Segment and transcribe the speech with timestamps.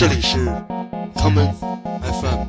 [0.00, 0.38] 这里是
[1.14, 1.52] common
[2.00, 2.46] FM。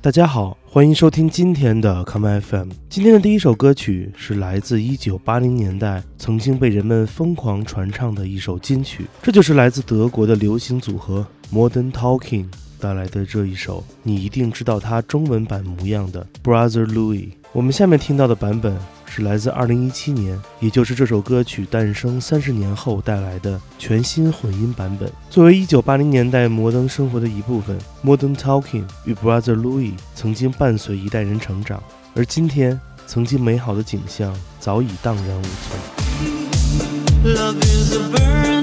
[0.00, 2.70] 大家好，欢迎收听今天的 common FM。
[2.88, 12.46] 今天的第一首歌曲是来自1980年代曾经被人们疯狂传唱的一首金曲，这就是来自德国的流行组合 Modern Talking。
[12.80, 17.30] 带来的这一首，你一定知道它中文版模样的 Brother Louis。
[17.52, 18.76] 我们下面听到的版本
[19.06, 25.10] 是来自2017年，也就是这首歌曲诞生三十年后带来的全新混音版本。
[25.30, 31.82] 作为1980年代摩登生活的一部分，Modern Talking 与 Brother Louis 曾经伴随一代人成长，
[32.14, 37.34] 而今天，曾经美好的景象早已荡然无存。
[37.34, 38.57] Love is a burning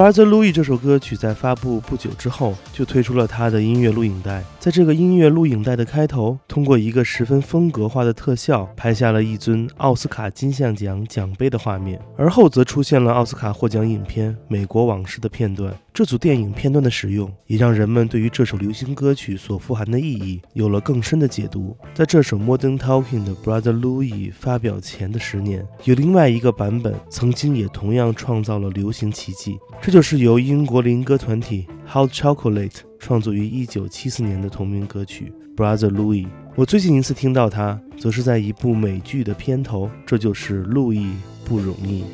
[0.00, 4.42] Brother Louis 这首歌曲在发布不久之后，就推出了他的音乐录影带。
[4.58, 15.70] 在这个音乐录影带的开头，通过一个十分风格化的特效，拍下了一尊奥斯卡金像奖奖杯的画面，而后则出现了奥斯卡获奖影片《美国往事》的片段。
[15.92, 21.76] 这组电影片段的使用，也让人们对于这首流行歌曲所富含的意义有了更深的解读。
[21.92, 36.28] 在这首 Modern Talking 的 Brother Louis 发表前的十年，有另外一个版本曾经也同样创造了流行奇迹，这就是由英国灵歌团体 Hot Chocolate 创作于1974年的同名歌曲 Brother Louis。
[36.54, 41.08] 我最近一次听到它，则是在一部美剧的片头，这就是路易
[41.44, 42.04] 不容易。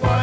[0.00, 0.15] Why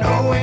[0.00, 0.33] No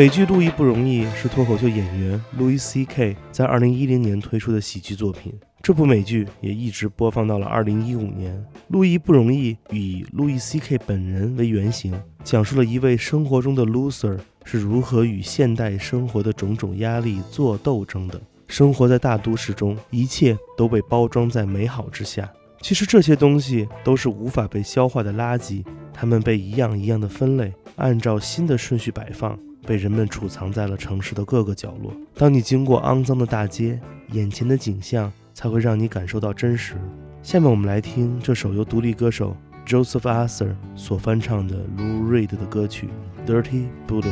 [0.00, 3.14] 美剧《路易不容易》是脱口秀演员 Louis C.K.
[3.30, 5.30] 在2010年推出的喜剧作品。
[5.60, 8.34] 这部美剧也一直播放到了2015年。
[8.68, 10.78] 《路易不容易》以 Louis C.K.
[10.86, 11.92] 本人为原型，
[12.24, 18.18] 讲述了一位生活中的 loser 是如何与现代生活的种种压力做斗争的。
[18.46, 22.26] 生活在大都市中，一切都被包装在美好之下。
[22.62, 31.92] 其实这些东西都是无法被消化的垃圾，它们被一样一样的分类，按照新的顺序摆放，被人们储藏在了城市的各个角落。
[32.14, 33.80] 当你经过肮脏的大街，
[34.12, 36.74] 眼前的景象才会让你感受到真实。
[37.22, 39.36] 下面我们来听这首由独立歌手
[39.66, 42.88] Joseph Arthur 所翻唱的 Lou Reed 的歌曲
[43.30, 44.04] 《Dirty Boulevard》。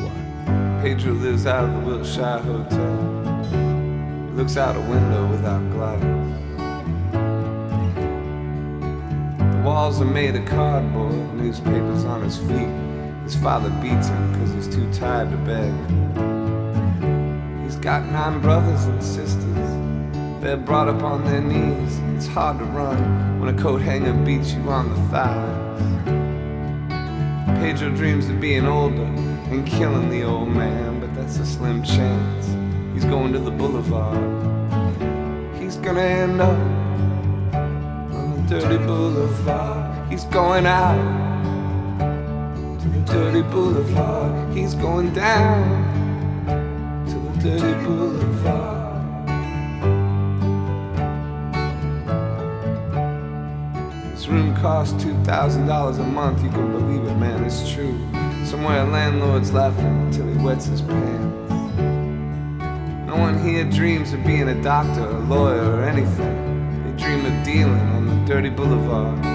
[0.83, 2.97] Pedro lives out of the Wilshire Hotel.
[4.37, 6.01] Looks out a window without glass.
[9.41, 12.88] The walls are made of cardboard, newspapers on his feet.
[13.29, 15.71] His father beats him because he's too tired to beg.
[17.63, 20.41] He's got nine brothers and sisters.
[20.41, 22.01] They're brought up on their knees.
[22.17, 26.09] It's hard to run when a coat hanger beats you on the thighs.
[27.61, 32.47] Pedro dreams of being older and killing the old man, but that's a slim chance.
[32.95, 34.17] He's going to the boulevard.
[35.61, 36.59] He's gonna end up
[38.15, 40.11] on the dirty boulevard.
[40.11, 41.28] He's going out
[43.09, 44.57] dirty boulevard.
[44.57, 45.85] He's going down
[47.09, 48.77] to the dirty boulevard.
[54.13, 56.43] This room costs two thousand dollars a month.
[56.43, 57.45] You can believe it, man.
[57.45, 57.99] It's true.
[58.45, 61.53] Somewhere a landlord's laughing until he wets his pants.
[63.07, 66.37] No one here dreams of being a doctor, a lawyer, or anything.
[66.85, 69.28] They dream of dealing on the dirty boulevard.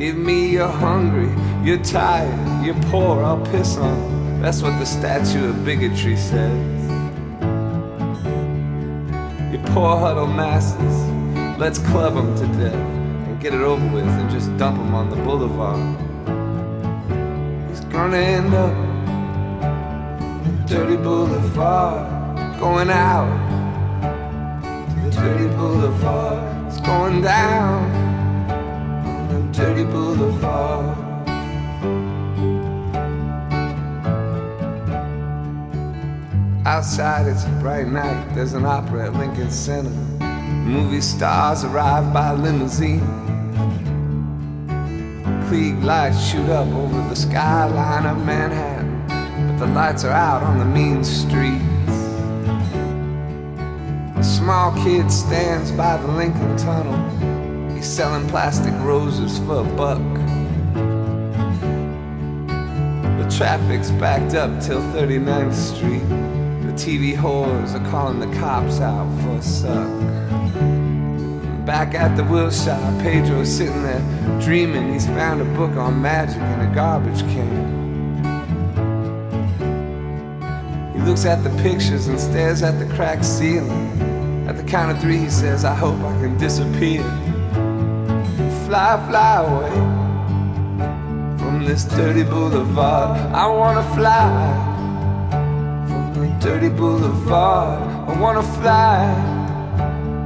[0.00, 1.28] Give me you're hungry,
[1.62, 4.40] you're tired, you're poor, I'll piss on.
[4.40, 6.90] That's what the statue of bigotry says.
[9.52, 10.96] You poor huddled masses,
[11.58, 12.72] let's club 'em to death
[13.26, 15.94] and get it over with and just dump 'em on the boulevard.
[17.68, 18.72] He's gonna end up
[20.46, 22.06] in dirty boulevard,
[22.58, 23.28] going out
[24.94, 26.40] to the dirty boulevard.
[26.68, 28.09] It's going down on
[29.52, 30.96] dirty boulevard.
[36.66, 38.34] Outside, it's a bright night.
[38.34, 39.90] There's an opera at Lincoln Center.
[39.90, 43.00] Movie stars arrive by limousine.
[45.48, 50.58] Klieg lights shoot up over the skyline of Manhattan, but the lights are out on
[50.58, 51.64] the mean streets.
[54.16, 57.29] A small kid stands by the Lincoln Tunnel.
[57.82, 59.98] Selling plastic roses for a buck.
[63.18, 66.06] The traffic's backed up till 39th Street.
[66.66, 69.88] The TV whores are calling the cops out for a suck.
[71.64, 76.36] Back at the wheel shop, Pedro's sitting there dreaming he's found a book on magic
[76.36, 77.80] in a garbage can.
[80.92, 84.46] He looks at the pictures and stares at the cracked ceiling.
[84.46, 87.29] At the count of three, he says, I hope I can disappear.
[88.70, 89.74] Fly, fly away
[91.38, 93.18] from this dirty boulevard.
[93.34, 94.30] I wanna fly
[95.88, 97.82] from the dirty boulevard.
[98.08, 98.96] I wanna fly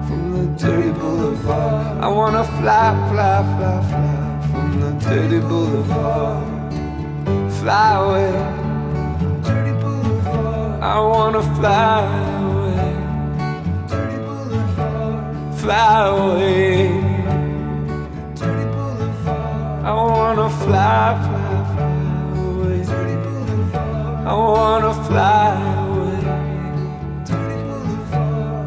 [0.07, 2.05] from the dirty boulevard.
[2.05, 4.15] I wanna fly, fly, fly, fly
[4.51, 6.45] from the dirty boulevard.
[7.61, 8.33] Fly away,
[9.43, 10.83] dirty boulevard.
[10.83, 11.97] I wanna fly
[12.51, 12.93] away,
[13.89, 15.25] dirty boulevard.
[15.61, 16.54] Fly away,
[20.65, 21.95] fly, fly, fly
[22.41, 22.83] away.
[24.25, 25.49] I wanna fly
[25.85, 26.23] away.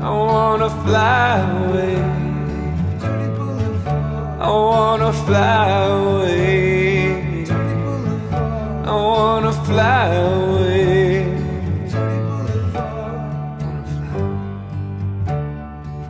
[0.02, 1.98] I wanna fly away.
[4.40, 7.46] I wanna fly away.
[8.86, 11.26] I wanna fly away.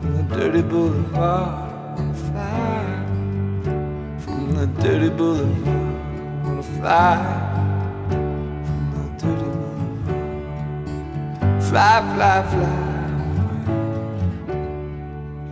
[0.00, 1.50] From the dirty boulevard,
[2.26, 2.78] fly.
[4.22, 5.57] From the dirty boulevard,
[6.78, 7.18] fly.
[8.08, 9.50] From the dirty
[10.06, 10.38] mind.
[11.62, 12.88] fly, fly, fly.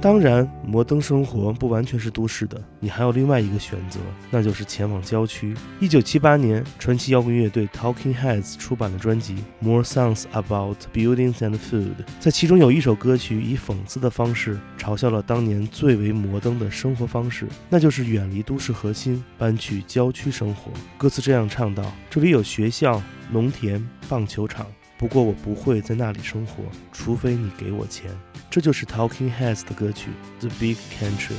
[0.00, 3.98] 当然，摩登生活不完全是都市的，你还有另外一个选择，
[4.30, 5.56] 那就是前往郊区。
[5.80, 20.70] 一九七八年，传奇摇滚乐队 Talking Heads 出版的专辑《More Songs About Buildings and Food》，在其中有一首歌曲以讽刺的方式嘲笑了当年最为摩登的生活方式，那就是远离都市核心，搬去郊区生活。
[20.98, 24.66] 歌词这样唱道：“这里有学校、农田、棒球场。”
[24.98, 28.10] 不过我不会在那里生活，除非你给我钱。
[28.50, 30.10] 这就是 Talking Heads 的歌曲
[30.40, 31.34] 《The Big Country》。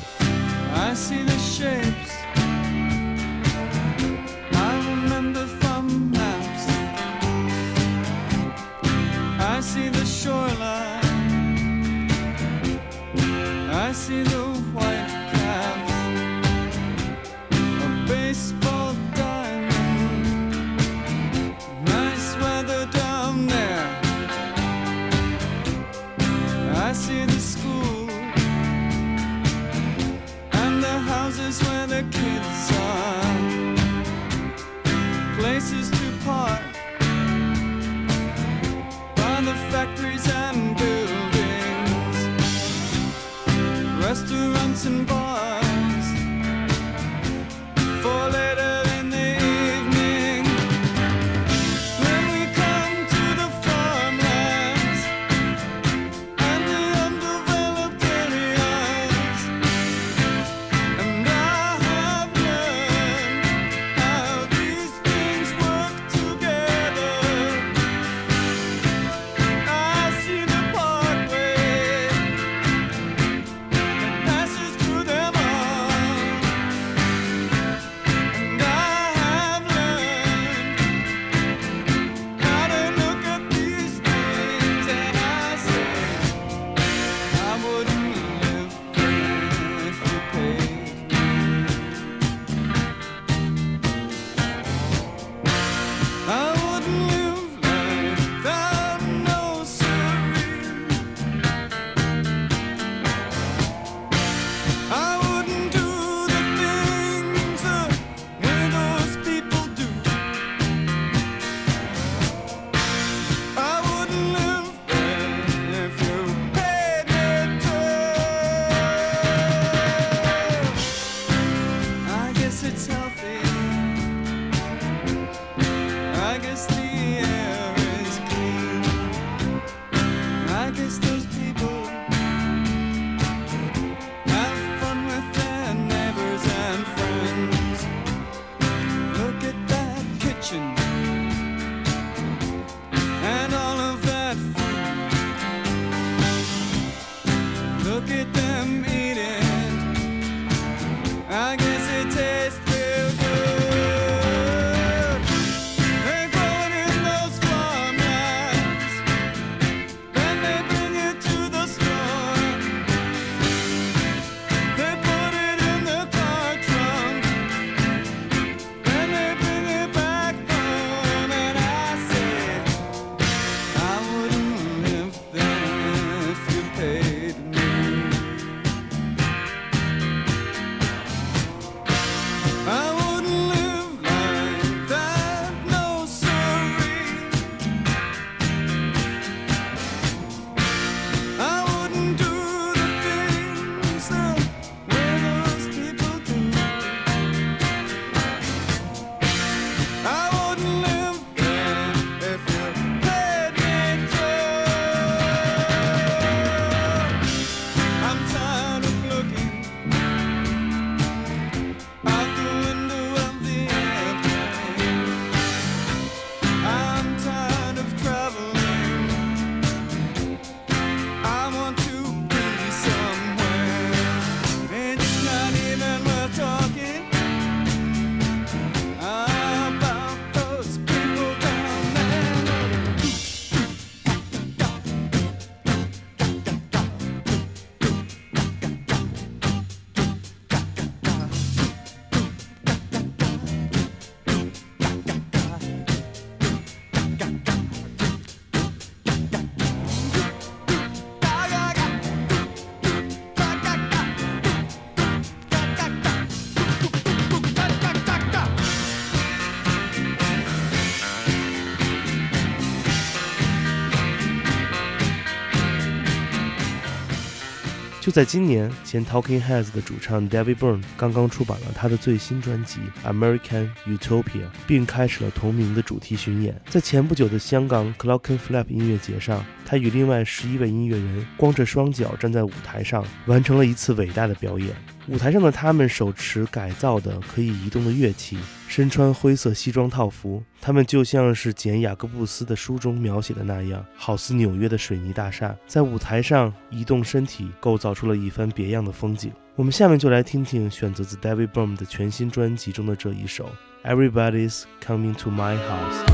[268.08, 274.24] 就在今年，前 Talking Heads 的主唱 David Byrne 刚刚出版了他的最新专辑《American Utopia》，
[274.66, 276.58] 并开始了同名的主题巡演。
[276.70, 284.74] 在前不久的香港 Clockenflap 音乐节上，他与另外十一位音乐人光着双脚站在舞台上，完成了一次伟大的表演。
[285.08, 299.32] 舞台上的他们手持改造的可以移动的乐器，身穿灰色西装套服，他们就像是简·雅各布斯的书中描写的那样，好似纽约的水泥大厦，在舞台上移动身体，构造出了一番别样的风景。
[299.56, 303.50] 我们下面就来听听选择自 David Byrne 的全新专辑中的这一首
[303.90, 306.06] 《Everybody's Coming to My House》。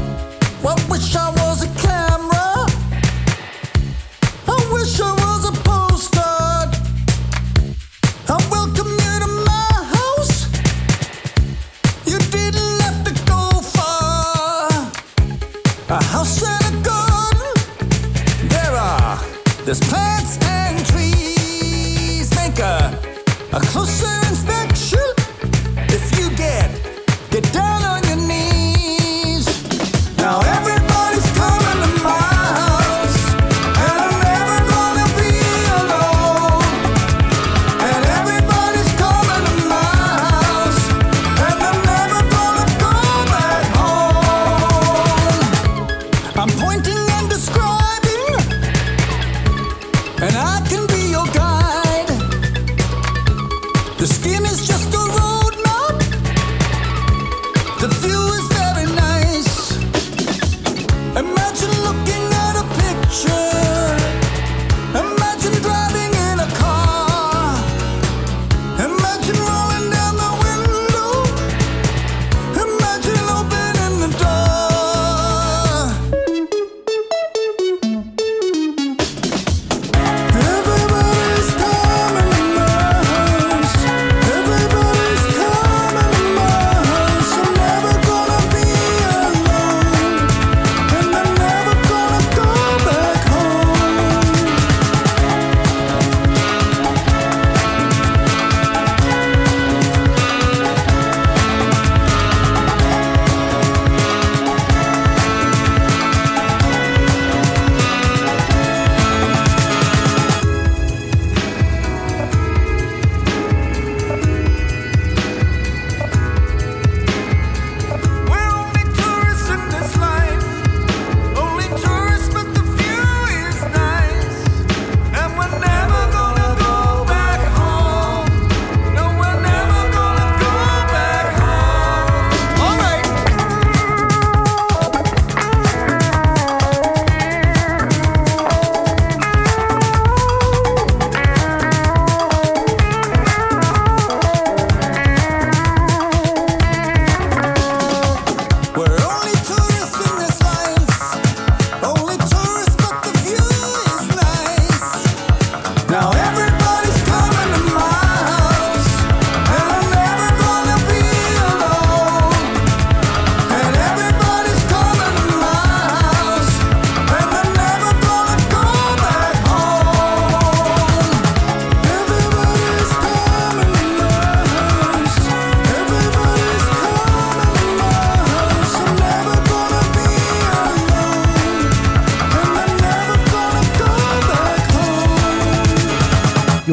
[19.79, 20.02] this.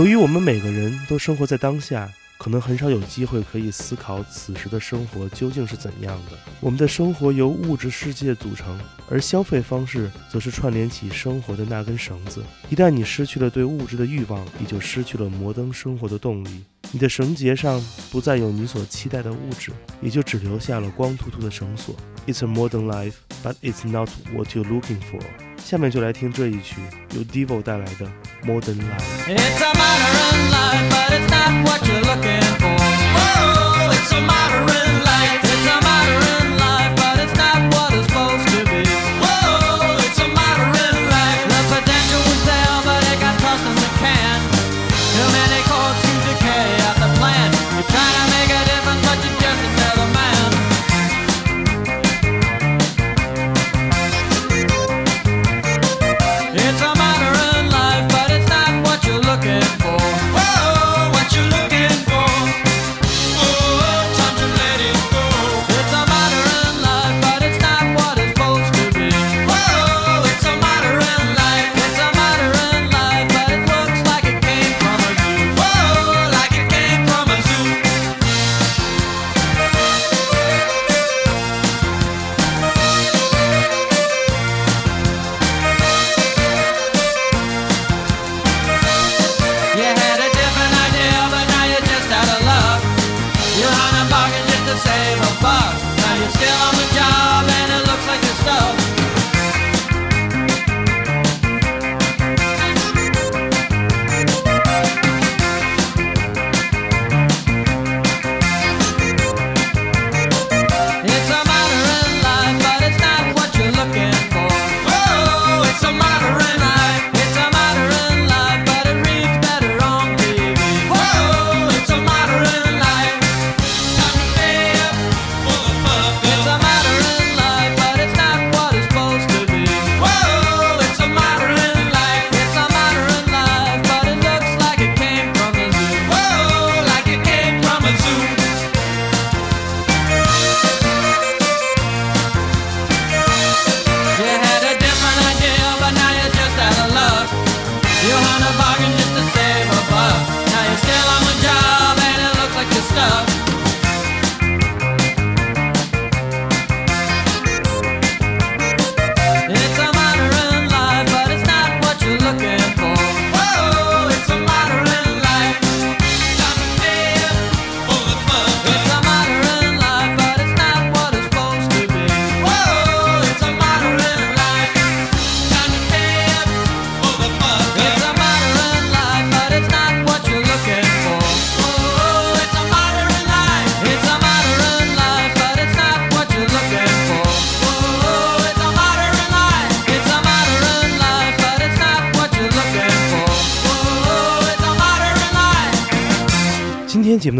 [0.01, 6.39] 由于我们每个人都生活在当下，可能很少有机会可以思考此时的生活究竟是怎样的。
[6.59, 12.43] 我们的生活由物质世界组成，而消费方式则是串联起生活的那根绳子。
[12.71, 16.65] 一旦你失去了对物质的欲望，你就失去了摩登生活的动力。
[16.93, 17.79] 你的绳结上
[18.11, 21.95] 不再有你所期待的物质，也就只留下了光秃秃的绳索。
[22.27, 25.21] It's a modern life, but it's not what you're looking for。
[25.65, 26.77] 下面就来听这一曲
[27.15, 28.11] 由 Devil 带来的
[28.45, 29.29] Modern Life。
[29.29, 29.73] It's a
[34.21, 34.90] modern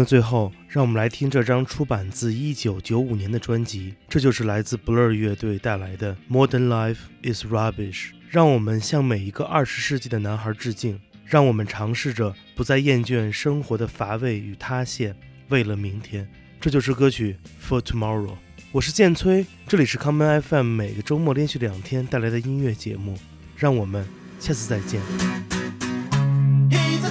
[0.01, 8.09] 的最后，让我们来听这张出版自1995年的专辑，这就是来自 Blur 乐队带来的《Modern Life Is Rubbish》。
[8.29, 15.15] 让我们向每一个20世纪的男孩致敬，让我们尝试着不再厌倦生活的乏味与塌陷，
[15.49, 16.27] 为了明天。
[16.59, 17.37] 这就是歌曲
[17.69, 18.27] 《For Tomorrow》。
[18.71, 23.17] 我是建崔，这里是 Common FM 每个周末连续两天带来的音乐节目。
[23.57, 24.07] 让我们
[24.39, 25.50] 下次再见。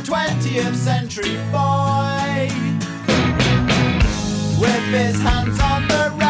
[0.01, 2.49] He's a 20th century boy.
[4.59, 6.30] With his hands on the rails,